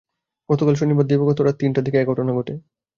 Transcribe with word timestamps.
গতকাল 0.49 0.75
শনিবার 0.77 1.05
দিবাগত 1.07 1.37
রাত 1.41 1.55
তিনটার 1.59 1.85
দিকে 1.85 1.97
এ 1.99 2.09
ঘটনা 2.11 2.31
ঘটে। 2.37 2.53